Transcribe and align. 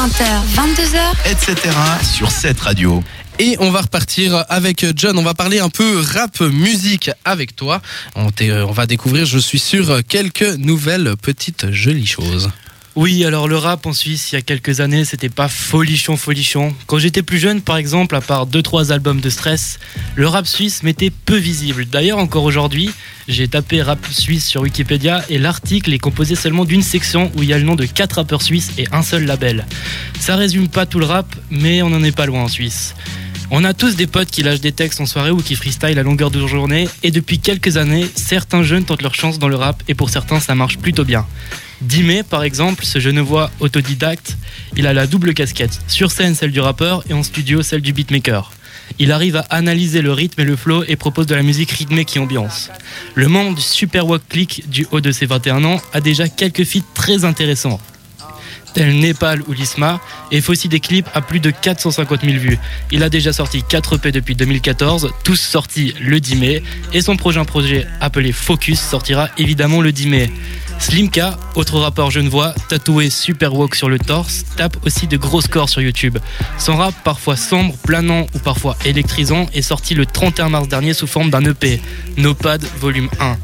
20h, 0.00 0.24
22h, 0.56 1.30
etc. 1.30 1.76
sur 2.02 2.30
cette 2.30 2.58
radio. 2.60 3.04
Et 3.38 3.56
on 3.60 3.70
va 3.70 3.82
repartir 3.82 4.46
avec 4.48 4.86
John. 4.96 5.18
On 5.18 5.22
va 5.22 5.34
parler 5.34 5.58
un 5.58 5.68
peu 5.68 6.00
rap 6.00 6.40
musique 6.40 7.10
avec 7.26 7.54
toi. 7.54 7.82
On, 8.14 8.30
t'est- 8.30 8.50
on 8.50 8.72
va 8.72 8.86
découvrir, 8.86 9.26
je 9.26 9.38
suis 9.38 9.58
sûr, 9.58 10.00
quelques 10.08 10.56
nouvelles 10.56 11.16
petites 11.20 11.70
jolies 11.70 12.06
choses. 12.06 12.50
Oui, 12.96 13.26
alors 13.26 13.46
le 13.46 13.58
rap 13.58 13.84
en 13.84 13.92
Suisse, 13.92 14.32
il 14.32 14.36
y 14.36 14.38
a 14.38 14.42
quelques 14.42 14.80
années, 14.80 15.04
c'était 15.04 15.28
pas 15.28 15.48
folichon, 15.48 16.16
folichon. 16.16 16.74
Quand 16.86 16.98
j'étais 16.98 17.22
plus 17.22 17.38
jeune, 17.38 17.60
par 17.60 17.76
exemple, 17.76 18.16
à 18.16 18.22
part 18.22 18.46
2-3 18.46 18.92
albums 18.92 19.20
de 19.20 19.28
stress, 19.28 19.78
le 20.16 20.26
rap 20.26 20.46
suisse 20.46 20.82
m'était 20.82 21.10
peu 21.10 21.36
visible. 21.36 21.84
D'ailleurs, 21.84 22.18
encore 22.18 22.44
aujourd'hui, 22.44 22.90
j'ai 23.30 23.48
tapé 23.48 23.80
rap 23.80 24.04
suisse 24.10 24.46
sur 24.46 24.62
Wikipédia 24.62 25.24
et 25.28 25.38
l'article 25.38 25.92
est 25.92 25.98
composé 25.98 26.34
seulement 26.34 26.64
d'une 26.64 26.82
section 26.82 27.30
où 27.36 27.42
il 27.42 27.48
y 27.48 27.52
a 27.52 27.58
le 27.58 27.64
nom 27.64 27.76
de 27.76 27.86
4 27.86 28.14
rappeurs 28.14 28.42
suisses 28.42 28.72
et 28.76 28.86
un 28.92 29.02
seul 29.02 29.24
label. 29.24 29.66
Ça 30.18 30.36
résume 30.36 30.68
pas 30.68 30.84
tout 30.84 30.98
le 30.98 31.06
rap, 31.06 31.26
mais 31.50 31.82
on 31.82 31.90
n'en 31.90 32.02
est 32.02 32.14
pas 32.14 32.26
loin 32.26 32.42
en 32.42 32.48
Suisse. 32.48 32.94
On 33.52 33.64
a 33.64 33.74
tous 33.74 33.96
des 33.96 34.06
potes 34.06 34.30
qui 34.30 34.42
lâchent 34.42 34.60
des 34.60 34.72
textes 34.72 35.00
en 35.00 35.06
soirée 35.06 35.30
ou 35.30 35.38
qui 35.38 35.54
freestyle 35.54 35.98
à 35.98 36.02
longueur 36.02 36.30
de 36.30 36.44
journée, 36.46 36.88
et 37.02 37.10
depuis 37.10 37.38
quelques 37.38 37.76
années, 37.76 38.06
certains 38.14 38.62
jeunes 38.62 38.84
tentent 38.84 39.02
leur 39.02 39.14
chance 39.14 39.38
dans 39.38 39.48
le 39.48 39.56
rap, 39.56 39.82
et 39.88 39.94
pour 39.94 40.10
certains, 40.10 40.38
ça 40.38 40.54
marche 40.54 40.78
plutôt 40.78 41.04
bien. 41.04 41.26
Dimé, 41.80 42.22
par 42.22 42.42
exemple, 42.42 42.84
ce 42.84 43.00
genevois 43.00 43.50
autodidacte, 43.58 44.36
il 44.76 44.86
a 44.86 44.92
la 44.92 45.06
double 45.06 45.34
casquette, 45.34 45.80
sur 45.88 46.12
scène 46.12 46.34
celle 46.34 46.52
du 46.52 46.60
rappeur 46.60 47.02
et 47.08 47.12
en 47.12 47.22
studio 47.22 47.62
celle 47.62 47.80
du 47.80 47.92
beatmaker. 47.92 48.52
Il 48.98 49.12
arrive 49.12 49.36
à 49.36 49.46
analyser 49.50 50.02
le 50.02 50.12
rythme 50.12 50.40
et 50.40 50.44
le 50.44 50.56
flow 50.56 50.84
et 50.86 50.96
propose 50.96 51.26
de 51.26 51.34
la 51.34 51.42
musique 51.42 51.70
rythmée 51.70 52.04
qui 52.04 52.18
ambiance. 52.18 52.70
Le 53.14 53.28
du 53.54 53.62
Super 53.62 54.06
Walk 54.06 54.22
Click 54.28 54.68
du 54.68 54.86
haut 54.90 55.00
de 55.00 55.12
ses 55.12 55.26
21 55.26 55.64
ans 55.64 55.80
a 55.92 56.00
déjà 56.00 56.28
quelques 56.28 56.64
feats 56.64 56.84
très 56.94 57.24
intéressants 57.24 57.80
tel 58.74 58.98
Népal 58.98 59.42
ou 59.48 59.52
Lisma, 59.52 60.00
et 60.30 60.40
fait 60.40 60.50
aussi 60.50 60.68
des 60.68 60.80
clips 60.80 61.08
à 61.14 61.20
plus 61.20 61.40
de 61.40 61.50
450 61.50 62.22
000 62.22 62.38
vues. 62.38 62.58
Il 62.90 63.02
a 63.02 63.08
déjà 63.08 63.32
sorti 63.32 63.62
4 63.68 63.96
EP 63.96 64.12
depuis 64.12 64.34
2014, 64.34 65.10
tous 65.24 65.36
sortis 65.36 65.94
le 66.00 66.20
10 66.20 66.36
mai, 66.36 66.62
et 66.92 67.00
son 67.00 67.16
prochain 67.16 67.44
projet 67.44 67.86
appelé 68.00 68.32
Focus 68.32 68.80
sortira 68.80 69.28
évidemment 69.38 69.80
le 69.80 69.92
10 69.92 70.06
mai. 70.06 70.30
Slimka, 70.80 71.38
autre 71.56 71.78
rappeur 71.78 72.10
genevois, 72.10 72.54
tatoué 72.68 73.10
Super 73.10 73.54
Walk 73.54 73.74
sur 73.74 73.90
le 73.90 73.98
torse, 73.98 74.44
tape 74.56 74.78
aussi 74.84 75.06
de 75.06 75.18
gros 75.18 75.42
scores 75.42 75.68
sur 75.68 75.82
YouTube. 75.82 76.18
Son 76.58 76.74
rap, 76.74 76.94
parfois 77.04 77.36
sombre, 77.36 77.76
planant 77.84 78.26
ou 78.34 78.38
parfois 78.38 78.76
électrisant, 78.86 79.46
est 79.52 79.62
sorti 79.62 79.94
le 79.94 80.06
31 80.06 80.48
mars 80.48 80.68
dernier 80.68 80.94
sous 80.94 81.06
forme 81.06 81.30
d'un 81.30 81.44
EP, 81.44 81.80
Nopad 82.16 82.64
Volume 82.80 83.10
1. 83.20 83.36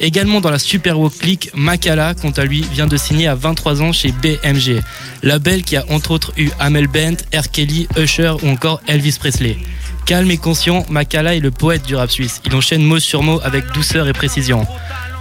Également 0.00 0.40
dans 0.40 0.50
la 0.50 0.58
Super 0.58 0.98
Walk 0.98 1.18
Click, 1.18 1.50
Makala, 1.54 2.14
quant 2.14 2.30
à 2.30 2.44
lui, 2.44 2.62
vient 2.72 2.86
de 2.86 2.96
signer 2.96 3.26
à 3.26 3.34
23 3.34 3.82
ans 3.82 3.92
chez 3.92 4.12
BMG, 4.12 4.80
label 5.22 5.64
qui 5.64 5.76
a 5.76 5.84
entre 5.90 6.12
autres 6.12 6.32
eu 6.36 6.50
Amel 6.60 6.86
Bent, 6.86 7.16
R. 7.34 7.50
Kelly, 7.50 7.88
Usher 7.98 8.34
ou 8.42 8.48
encore 8.48 8.80
Elvis 8.86 9.16
Presley. 9.18 9.58
Calme 10.06 10.30
et 10.30 10.36
conscient, 10.36 10.84
Makala 10.90 11.34
est 11.34 11.40
le 11.40 11.50
poète 11.50 11.86
du 11.86 11.96
rap 11.96 12.10
suisse. 12.10 12.42
Il 12.44 12.54
enchaîne 12.54 12.84
mot 12.84 12.98
sur 12.98 13.22
mot 13.22 13.40
avec 13.42 13.72
douceur 13.72 14.06
et 14.06 14.12
précision. 14.12 14.66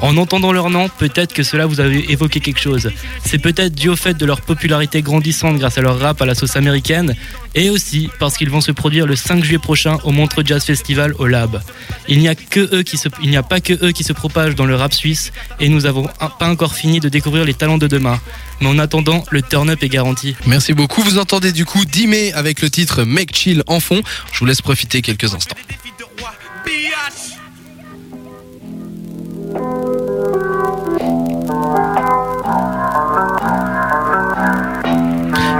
En 0.01 0.17
entendant 0.17 0.51
leur 0.51 0.69
nom, 0.69 0.89
peut-être 0.89 1.33
que 1.33 1.43
cela 1.43 1.65
vous 1.65 1.79
avait 1.79 2.03
évoqué 2.09 2.41
quelque 2.41 2.59
chose. 2.59 2.91
C'est 3.23 3.37
peut-être 3.37 3.73
dû 3.73 3.87
au 3.87 3.95
fait 3.95 4.15
de 4.15 4.25
leur 4.25 4.41
popularité 4.41 5.01
grandissante 5.01 5.57
grâce 5.57 5.77
à 5.77 5.81
leur 5.81 5.97
rap 5.97 6.21
à 6.21 6.25
la 6.25 6.35
sauce 6.35 6.57
américaine, 6.57 7.15
et 7.55 7.69
aussi 7.69 8.09
parce 8.19 8.35
qu'ils 8.35 8.49
vont 8.49 8.59
se 8.59 8.73
produire 8.73 9.07
le 9.07 9.15
5 9.15 9.41
juillet 9.41 9.59
prochain 9.59 9.99
au 10.03 10.11
Montreux 10.11 10.43
Jazz 10.45 10.65
Festival 10.65 11.13
au 11.19 11.27
Lab. 11.27 11.61
Il 12.09 12.19
n'y 12.19 12.27
a 12.27 12.35
que 12.35 12.75
eux 12.75 12.83
qui 12.83 12.97
se, 12.97 13.07
il 13.23 13.29
n'y 13.29 13.37
a 13.37 13.43
pas 13.43 13.61
que 13.61 13.73
eux 13.85 13.93
qui 13.93 14.03
se 14.03 14.11
propagent 14.11 14.55
dans 14.55 14.65
le 14.65 14.75
rap 14.75 14.93
suisse, 14.93 15.31
et 15.61 15.69
nous 15.69 15.85
avons 15.85 16.09
pas 16.37 16.49
encore 16.49 16.73
fini 16.73 16.99
de 16.99 17.07
découvrir 17.07 17.45
les 17.45 17.53
talents 17.53 17.77
de 17.77 17.87
demain. 17.87 18.19
Mais 18.63 18.69
en 18.69 18.79
attendant, 18.79 19.25
le 19.29 19.41
turn-up 19.41 19.83
est 19.83 19.89
garanti. 19.89 20.37
Merci 20.45 20.71
beaucoup. 20.71 21.01
Vous 21.01 21.17
entendez 21.17 21.51
du 21.51 21.65
coup 21.65 21.83
Dimé 21.83 22.31
avec 22.31 22.61
le 22.61 22.69
titre 22.69 23.03
Make 23.03 23.35
Chill 23.35 23.61
en 23.67 23.81
fond. 23.81 24.01
Je 24.31 24.39
vous 24.39 24.45
laisse 24.45 24.61
profiter 24.61 25.01
quelques 25.01 25.33
instants. 25.33 25.57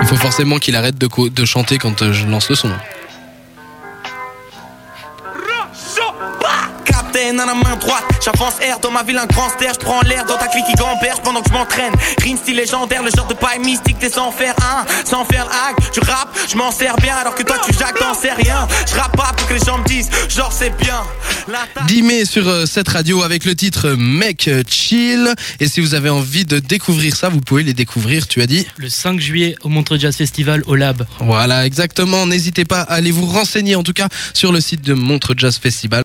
Il 0.02 0.08
faut 0.08 0.16
forcément 0.16 0.60
qu'il 0.60 0.78
arrête 0.78 0.98
de, 0.98 1.46
chanter 1.46 1.80
quand 1.80 2.02
euh, 2.04 2.14
je 2.14 2.26
lance 2.26 2.48
le 2.48 2.56
son. 2.56 2.72
Captain 7.14 7.38
à 7.40 7.46
la 7.46 7.54
main 7.54 7.76
droite, 7.80 8.04
j'avance 8.24 8.56
air 8.62 8.80
dans 8.82 8.90
ma 8.92 9.04
ville 9.04 9.18
un 9.18 9.26
grand 9.28 9.50
ster, 9.50 9.72
je 9.74 9.80
prends 9.80 10.02
l'air 10.02 10.26
dans 10.26 10.38
ta 10.38 10.48
clique 10.48 10.66
qui 10.66 10.74
gamberge 10.74 11.20
pendant 11.24 11.42
que 11.42 11.50
je 11.50 11.54
m'entraîne. 11.54 11.94
Rime 12.22 12.38
style 12.38 12.56
légendaire, 12.56 13.04
le 13.04 13.12
genre 13.16 13.28
de 13.28 13.34
paille 13.36 13.60
mystique 13.60 14.00
des 14.00 14.18
enfers, 14.18 14.56
hein. 14.62 14.86
Sans 15.06 15.24
faire 15.26 15.46
hack, 15.46 15.92
tu 15.92 16.00
rap, 16.00 16.36
je 16.50 16.56
m'en 16.58 16.72
sers 16.72 16.96
bien 16.98 17.16
alors 17.16 17.36
que 17.36 17.44
toi 17.44 17.58
tu 17.66 17.74
jacques, 17.78 18.00
t'en 18.00 18.14
sais 18.14 18.32
rien. 18.32 18.68
Je 18.90 18.96
rappe 19.00 19.16
pas 19.16 19.32
pour 19.38 19.48
que 19.48 19.54
les 19.54 19.60
gens 19.60 19.78
me 19.78 19.86
disent, 19.86 20.10
genre 20.36 20.52
c'est 20.52 20.76
bien. 20.78 21.02
La 21.48 21.60
ta- 21.74 21.86
Dimé 21.86 22.26
sur 22.26 22.48
euh, 22.48 22.66
cette 22.66 22.88
radio 22.90 23.22
avec 23.22 23.46
le 23.46 23.54
titre 23.56 23.92
Make 23.98 24.50
Chill. 24.68 25.34
Et 25.60 25.68
si 25.68 25.82
vous 25.82 25.94
avez 25.94 26.10
envie 26.10 26.46
de 26.46 26.60
découvrir 26.60 27.16
ça, 27.16 27.30
vous 27.30 27.42
pouvez 27.42 27.64
les 27.64 27.74
découvrir, 27.74 28.28
tu 28.28 28.42
as 28.42 28.48
dit 28.48 28.66
Le 28.78 28.90
5 28.90 29.20
juillet 29.20 29.56
au 29.62 29.70
Montreux 29.70 30.00
Jazz 30.00 30.16
Festival 30.16 30.64
au 30.68 30.76
Lab. 30.76 31.06
Voilà, 31.20 31.66
exactement. 31.66 32.26
N'hésitez 32.26 32.66
pas 32.66 32.82
à 32.82 32.94
aller 32.94 33.12
vous 33.12 33.26
renseigner 33.26 33.76
en 33.76 33.84
tout 33.84 33.94
cas 33.94 34.08
sur 34.34 34.52
le 34.52 34.62
site 34.62 34.82
de 34.82 34.94
Montre 34.94 35.34
Jazz 35.38 35.58
Festival. 35.62 36.02